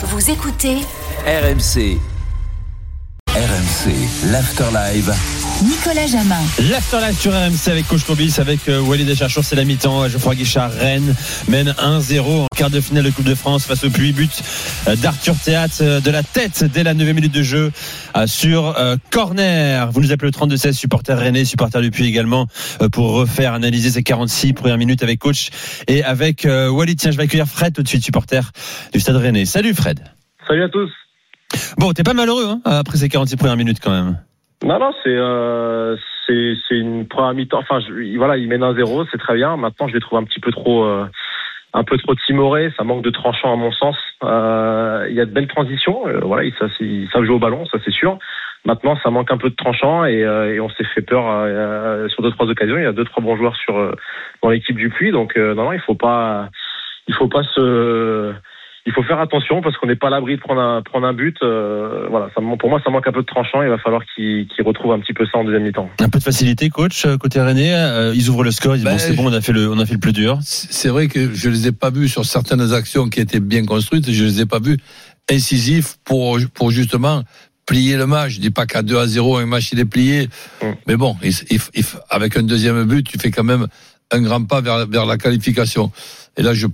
[0.00, 0.76] Vous écoutez
[1.26, 1.98] RMC.
[3.34, 5.12] RMC, l'Afterlive.
[5.64, 6.38] Nicolas Jamin.
[6.70, 10.08] L'Afterlife sur RMC avec Coach Courbis, avec euh, Walid Acharchour, c'est la mi-temps.
[10.08, 11.14] Geoffroy Guichard, Rennes
[11.48, 14.30] mène 1-0 en quart de finale de Coupe de France face au puits but
[14.86, 17.72] euh, d'Arthur Théâtre euh, de la tête dès la 9 minute de jeu
[18.16, 19.90] euh, sur euh, corner.
[19.90, 22.46] Vous nous appelez le 32-16, supporter Rennais, supporter du puits également,
[22.80, 25.48] euh, pour refaire analyser ces 46 premières minutes avec coach
[25.88, 26.98] et avec euh, Walid.
[27.00, 28.52] Tiens, je vais accueillir Fred tout de suite, supporter
[28.92, 29.44] du Stade Rennais.
[29.44, 29.98] Salut Fred.
[30.46, 30.90] Salut à tous.
[31.78, 34.18] Bon, t'es pas malheureux hein, après ces 46 premières minutes quand même.
[34.64, 37.60] Non, non, c'est euh, c'est une première mi-temps.
[37.60, 39.56] Enfin, je, voilà, il mène un 0 c'est très bien.
[39.56, 41.06] Maintenant, je les trouve un petit peu trop, euh,
[41.74, 42.72] un peu trop timorés.
[42.76, 43.96] Ça manque de tranchant à mon sens.
[44.24, 46.06] Euh, il y a de belles transitions.
[46.08, 48.18] Euh, voilà, ils, ils savent jouer au ballon, ça c'est sûr.
[48.64, 52.08] Maintenant, ça manque un peu de tranchant et, euh, et on s'est fait peur euh,
[52.08, 52.76] sur deux trois occasions.
[52.76, 53.94] Il y a deux trois bons joueurs sur
[54.42, 56.48] dans l'équipe du Puy, donc non, non, il faut pas,
[57.06, 58.34] il faut pas se
[58.88, 61.12] il faut faire attention parce qu'on n'est pas à l'abri de prendre un, prendre un
[61.12, 61.36] but.
[61.42, 63.62] Euh, voilà, ça, pour moi, ça manque un peu de tranchant.
[63.62, 65.90] Il va falloir qu'ils qu'ils retrouvent un petit peu ça en deuxième mi-temps.
[66.00, 67.74] Un peu de facilité, coach, euh, côté Rennais.
[67.74, 69.70] Euh, ils ouvrent le score, ils disent Ben, bon, c'est bon, on a fait le,
[69.70, 70.38] on a fait le plus dur.
[70.42, 74.10] C'est vrai que je les ai pas vus sur certaines actions qui étaient bien construites,
[74.10, 74.78] je les ai pas vus
[75.30, 77.22] incisifs pour, pour justement
[77.66, 78.32] plier le match.
[78.36, 80.28] Je dis pas qu'à 2 à 0, un match il est plié.
[80.62, 80.66] Mm.
[80.86, 83.66] Mais bon, il- il- il- avec un deuxième but, tu fais quand même
[84.10, 85.92] un grand pas vers, la qualification.
[86.36, 86.66] Et là, je,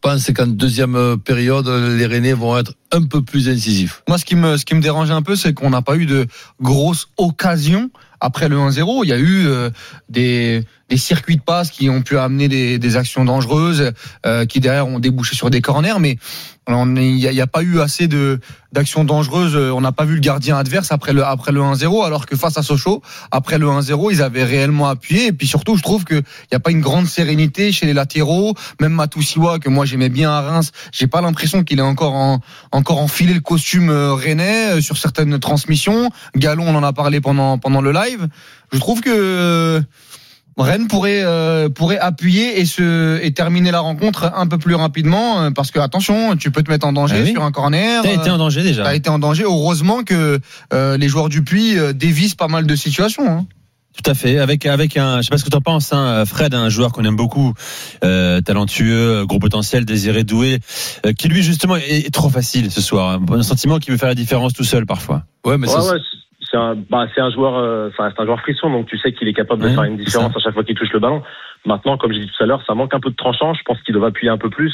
[0.00, 4.02] pense qu'en deuxième période, les Rennais vont être un peu plus incisifs.
[4.08, 6.06] Moi, ce qui me, ce qui me dérange un peu, c'est qu'on n'a pas eu
[6.06, 6.26] de
[6.60, 9.04] grosses occasions après le 1-0.
[9.04, 9.70] Il y a eu euh,
[10.08, 13.92] des, des circuits de passe qui ont pu amener des, des actions dangereuses,
[14.26, 16.18] euh, qui derrière ont débouché sur des corners, mais
[16.68, 18.40] il n'y a, pas eu assez de
[18.72, 19.54] d'actions dangereuses.
[19.54, 22.56] On n'a pas vu le gardien adverse après le après le 1-0, alors que face
[22.56, 25.26] à Sochaux, après le 1-0, ils avaient réellement appuyé.
[25.26, 27.92] Et puis surtout, je trouve que il n'y a pas une grande sérénité chez les
[27.92, 28.54] latéraux.
[28.80, 32.40] Même Matoussiwa, que moi j'aimais bien à Reims, j'ai pas l'impression qu'il est encore en
[32.72, 36.10] encore enfilé le costume euh, rennais euh, sur certaines transmissions.
[36.34, 38.26] Galon, on en a parlé pendant pendant le live.
[38.72, 39.80] Je trouve que euh,
[40.56, 45.42] Rennes pourrait euh, pourrait appuyer et se et terminer la rencontre un peu plus rapidement
[45.42, 47.32] euh, parce que attention, tu peux te mettre en danger Ah oui.
[47.32, 48.02] sur un corner.
[48.02, 48.84] T'as été en danger déjà.
[48.84, 49.42] T'as été en danger.
[49.44, 50.38] Heureusement que
[50.72, 53.28] euh, les joueurs du Puy euh, dévisent pas mal de situations.
[53.28, 53.46] hein.
[54.02, 54.38] Tout à fait.
[54.40, 57.04] Avec avec un, je sais pas ce que t'en penses, hein, Fred, un joueur qu'on
[57.04, 57.54] aime beaucoup,
[58.02, 60.58] euh, talentueux, gros potentiel, désiré, doué,
[61.06, 63.20] euh, qui lui justement est, est trop facile ce soir.
[63.30, 65.22] Un sentiment qui veut faire la différence tout seul parfois.
[65.46, 65.98] Ouais, mais Ouais, ça, ouais,
[66.54, 69.26] c'est un, bah, c'est un joueur, euh, c'est un joueur frisson, donc tu sais qu'il
[69.26, 71.22] est capable de Ouais, faire une différence à chaque fois qu'il touche le ballon.
[71.66, 73.54] Maintenant, comme j'ai dit tout à l'heure, ça manque un peu de tranchant.
[73.54, 74.72] Je pense qu'ils doivent appuyer un peu plus.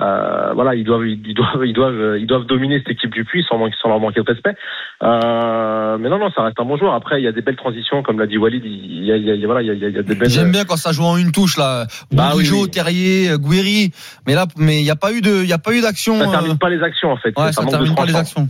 [0.00, 3.24] Euh, voilà, ils doivent, ils doivent, ils doivent, euh, ils doivent dominer cette équipe du
[3.24, 4.54] Puy sans, manquer- sans leur manquer de respect.
[5.02, 6.94] Euh, mais non, non, ça reste un bon joueur.
[6.94, 8.62] Après, il y a des belles transitions, comme l'a dit Walid.
[8.64, 9.98] Il y a, il y a- voilà, il y a, il y a- il y
[9.98, 10.30] a des belles.
[10.30, 11.86] J'aime bien quand ça joue en une touche là.
[12.12, 12.70] Bah oui, Bourigeaud, oui.
[12.70, 13.90] Terrier, euh, Guéry.
[14.26, 16.16] Mais là, mais il y a pas eu de, il y a pas eu d'action.
[16.20, 17.30] Ça euh, termine pas les actions en fait.
[17.36, 18.48] Ouais, ça ça manque de termine pas les actions.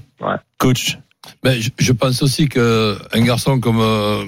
[0.58, 0.98] Coach.
[1.42, 4.24] Ben, je, je pense aussi que un garçon comme euh,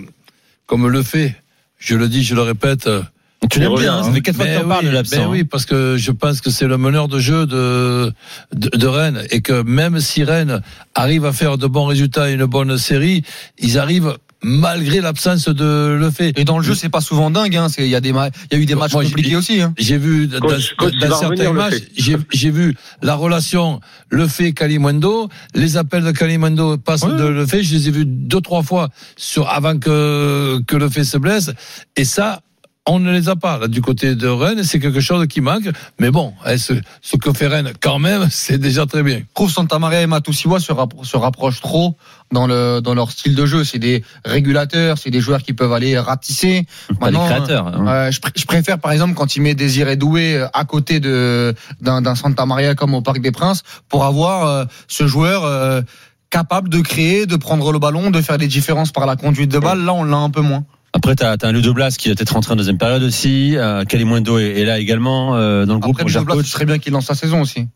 [0.66, 1.34] comme le fait,
[1.78, 2.86] je le dis, je le répète.
[2.86, 3.02] euh,
[3.50, 4.12] Tu l'aimes bien, hein, ça hein.
[4.14, 5.16] fait quatre fois que ben parles de l'absent.
[5.24, 8.12] ben oui, parce que je pense que c'est le meneur de jeu de,
[8.54, 10.60] de de Rennes et que même si Rennes
[10.94, 13.24] arrive à faire de bons résultats et une bonne série,
[13.58, 16.38] ils arrivent malgré l'absence de le fait.
[16.38, 17.56] Et dans le jeu, c'est pas souvent dingue.
[17.56, 17.68] Hein.
[17.68, 18.14] C'est- Il y a des, il
[18.52, 19.60] y a eu des matchs Moi, j'ai- compliqués aussi.
[19.60, 19.74] Hein.
[19.78, 25.28] J'ai vu dans, Coach, dans certains matchs, j'ai j'ai vu la relation le fait Kalimundo,
[25.54, 27.16] les appels de Kalimundo passent Ouais.
[27.16, 30.88] de le fait, je les ai vus deux trois fois sur avant que que le
[30.88, 31.50] fait se blesse
[31.96, 32.40] et ça
[32.86, 35.68] on ne les a pas là du côté de Rennes, c'est quelque chose qui manque.
[36.00, 39.18] Mais bon, eh, ce, ce que fait Rennes quand même, c'est déjà très bien.
[39.18, 41.96] Je trouve Santa Maria et Matoussiwa se, rappro- se rapprochent trop
[42.32, 43.64] dans le dans leur style de jeu.
[43.64, 46.66] C'est des régulateurs, c'est des joueurs qui peuvent aller ratisser.
[46.98, 47.66] Pas des Maintenant, créateurs.
[47.68, 47.86] hein.
[47.86, 51.00] Euh, je, pr- je préfère par exemple quand il met Désiré Doué euh, à côté
[51.00, 55.82] d'un d'un Santa Maria comme au Parc des Princes pour avoir euh, ce joueur euh,
[56.30, 59.58] capable de créer, de prendre le ballon, de faire des différences par la conduite de
[59.58, 59.84] balle.
[59.84, 60.64] Là, on l'a un peu moins.
[60.92, 63.56] Après, t'as as un Ludo Blas qui va peut-être rentrer en deuxième période aussi.
[63.56, 65.96] Euh, Kalimundo est, est là également euh, dans le groupe.
[66.00, 67.68] Après, gère Blas, ce serait bien qu'il lance sa saison aussi.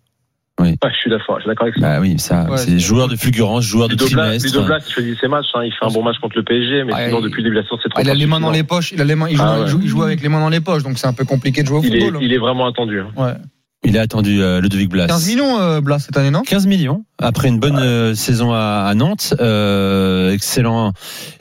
[0.60, 1.80] Ouais, je suis d'accord, avec ça.
[1.80, 4.46] Bah oui, ça, Ouais, c'est joueur de fulgurance, joueur de Ludo Blas, trimestre.
[4.52, 5.46] Ludo Blas, il choisit ses matchs.
[5.54, 5.64] Hein.
[5.64, 7.56] Il fait un bon match contre le PSG, mais Ah, sinon, il- depuis le début
[7.56, 8.62] de la saison, c'est trop Ah, il a les mains dans insuffisant.
[8.62, 8.92] les poches.
[8.92, 9.28] Il a les mains.
[9.28, 9.68] Il joue, Ah, il ouais.
[9.68, 11.66] joue- il joue avec les mains dans les poches, donc c'est un peu compliqué de
[11.68, 12.22] jouer au Il est, football.
[12.22, 13.00] il est vraiment attendu.
[13.00, 13.08] hein.
[13.16, 13.32] Ouais.
[13.86, 15.06] Il a attendu euh, Ludovic Blas.
[15.06, 16.42] 15 millions, euh, Blas cette année, non?
[16.42, 19.34] 15 millions après une bonne euh, saison à, à Nantes.
[20.32, 20.92] Excellent.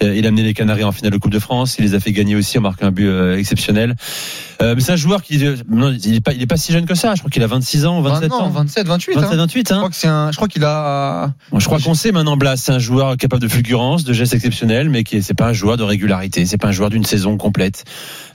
[0.02, 1.76] Il a amené les Canaries en finale de Coupe de France.
[1.80, 3.96] Il les a fait gagner aussi en marquant un but exceptionnel.
[4.62, 7.16] Mais c'est un joueur qui, non, il est pas, pas si jeune que ça.
[7.16, 8.50] Je crois qu'il a 26 ans, 27 non, ans.
[8.50, 9.14] 27, 28.
[9.16, 9.38] 27, hein.
[9.38, 9.68] 28.
[9.68, 9.78] Je Hein.
[10.32, 10.46] crois.
[10.48, 11.34] Je qu'il a.
[11.52, 14.34] Bon, je crois qu'on sait maintenant Blas, c'est un joueur capable de fulgurance, de gestes
[14.34, 16.46] exceptionnels, mais qui c'est pas un joueur de régularité.
[16.46, 17.84] C'est pas un joueur d'une saison complète.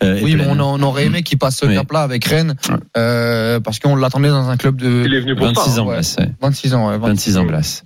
[0.03, 2.57] Oui, mais on, on aurait aimé qu'il passe ce cap-là avec Rennes,
[2.95, 5.81] parce qu'on l'attendait dans un club de Il est venu pour 26 ça.
[5.83, 5.95] ans, ouais.
[5.95, 6.29] Blas, ouais.
[6.41, 6.89] 26 ans.
[6.91, 7.83] ouais, 26 ans, Blas.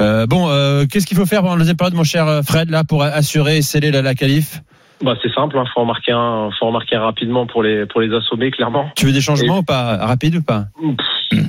[0.00, 2.82] Euh, bon, euh, qu'est-ce qu'il faut faire pendant la deuxième période, mon cher Fred, là,
[2.84, 4.60] pour assurer et sceller la, la qualif?
[5.02, 7.86] Bah, c'est simple, hein, faut en marquer un, faut en marquer un rapidement pour les,
[7.86, 8.90] pour les assommer, clairement.
[8.96, 9.96] Tu veux des changements ou pas?
[9.98, 10.66] Rapide ou pas?
[11.30, 11.40] Je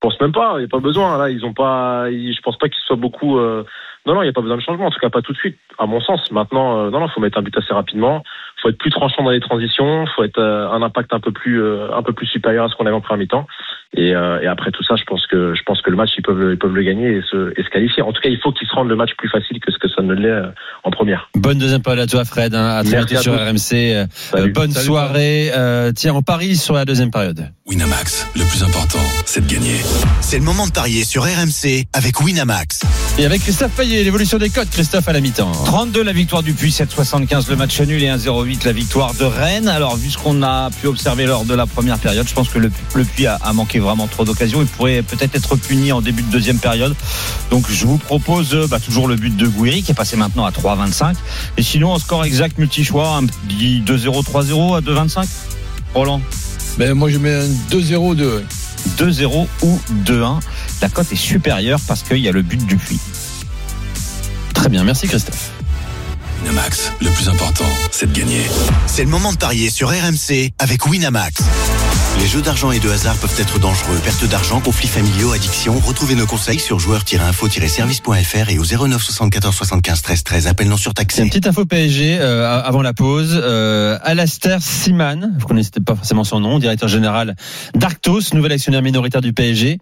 [0.00, 1.16] pense même pas, il n'y a pas besoin.
[1.18, 3.38] Là, ils ont pas, ils- je pense pas qu'ils soient beaucoup.
[3.38, 3.64] euh,
[4.04, 4.86] Non, non, il n'y a pas besoin de changement.
[4.86, 6.20] En tout cas, pas tout de suite, à mon sens.
[6.32, 8.24] Maintenant, euh, non, non, faut mettre un but assez rapidement.
[8.62, 10.06] Faut être plus tranchant dans les transitions.
[10.14, 12.76] Faut être euh, un impact un peu plus, euh, un peu plus supérieur à ce
[12.76, 13.46] qu'on avait en première mi-temps.
[13.94, 16.22] Et, euh, et après tout ça, je pense que, je pense que le match, ils
[16.22, 18.02] peuvent, ils peuvent le gagner et se, et se qualifier.
[18.02, 19.88] En tout cas, il faut qu'ils se rendent le match plus facile que ce que
[19.88, 20.46] ça ne l'est euh,
[20.84, 21.28] en première.
[21.34, 22.54] Bonne deuxième période à toi, Fred.
[22.54, 23.34] Hein, à très bientôt sur.
[23.34, 23.72] RMC.
[23.74, 24.52] Euh, Salut.
[24.52, 25.50] bonne Salut, soirée.
[25.54, 27.50] Euh, tiens, on parie sur la deuxième période.
[27.72, 29.80] Winamax, le plus important, c'est de gagner.
[30.20, 32.80] C'est le moment de parier sur RMC avec Winamax.
[33.16, 35.50] Et avec Christophe Payet, l'évolution des codes, Christophe à la mi-temps.
[35.52, 39.68] 32 la victoire du Puy, 7,75 le match nul et 1,08 la victoire de Rennes.
[39.68, 42.58] Alors vu ce qu'on a pu observer lors de la première période, je pense que
[42.58, 44.60] le, le Puy a, a manqué vraiment trop d'occasions.
[44.60, 46.94] Il pourrait peut-être être puni en début de deuxième période.
[47.50, 50.44] Donc je vous propose euh, bah, toujours le but de Gouiri qui est passé maintenant
[50.44, 51.14] à 3,25.
[51.56, 55.26] Et sinon en score exact multi-choix, un petit 2-0, 3-0 à 2,25
[55.94, 56.20] Roland?
[56.78, 58.42] Ben, moi, je mets un 2-0 de
[58.96, 60.40] 2-0 ou 2-1.
[60.80, 62.98] La cote est supérieure parce qu'il y a le but du Puy.
[64.54, 65.50] Très bien, merci Christophe.
[66.42, 68.42] Winamax, le plus important, c'est de gagner.
[68.86, 71.42] C'est le moment de parier sur RMC avec Winamax.
[72.18, 73.98] Les jeux d'argent et de hasard peuvent être dangereux.
[74.04, 75.78] Perte d'argent, conflits familiaux, addiction.
[75.78, 80.46] Retrouvez nos conseils sur joueurs-info-service.fr et au 09 74 75 13 13.
[80.46, 81.22] Appel non surtaxé.
[81.22, 83.40] une petite info PSG euh, avant la pause.
[83.42, 87.34] Euh, Alastair Siman, vous connaissez pas forcément son nom, directeur général
[87.74, 89.78] d'Arctos, nouvel actionnaire minoritaire du PSG.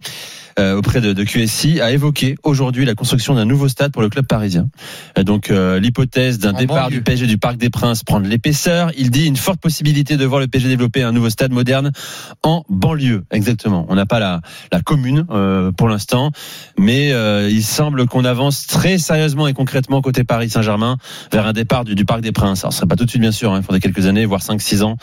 [0.59, 4.09] Euh, auprès de, de QSI a évoqué aujourd'hui la construction d'un nouveau stade pour le
[4.09, 4.67] club parisien.
[5.15, 6.97] Et donc euh, l'hypothèse d'un départ banlieue.
[6.97, 8.91] du PSG du Parc des Princes prend de l'épaisseur.
[8.97, 11.91] Il dit une forte possibilité de voir le PSG développer un nouveau stade moderne
[12.43, 13.23] en banlieue.
[13.31, 13.85] Exactement.
[13.89, 16.31] On n'a pas la, la commune euh, pour l'instant,
[16.77, 20.97] mais euh, il semble qu'on avance très sérieusement et concrètement côté Paris Saint-Germain
[21.31, 22.63] vers un départ du, du Parc des Princes.
[22.63, 24.41] Alors ce serait pas tout de suite bien sûr, hein, il faudrait quelques années, voire
[24.41, 24.97] 5-6 ans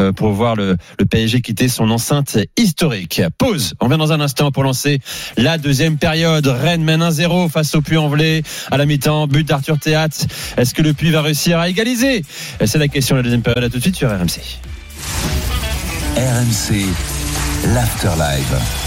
[0.00, 3.22] euh, pour voir le, le PSG quitter son enceinte historique.
[3.38, 3.74] Pause.
[3.80, 4.91] On vient dans un instant pour lancer
[5.36, 6.46] la deuxième période.
[6.46, 9.26] Rennes mène 1-0 face au Puy-en-Velay à la mi-temps.
[9.26, 10.08] But d'Arthur Théat.
[10.56, 12.24] Est-ce que le Puy va réussir à égaliser?
[12.64, 13.64] C'est la question de la deuxième période.
[13.64, 14.40] À tout de suite sur RMC.
[16.16, 16.86] RMC,
[17.74, 18.80] l'Afterlife.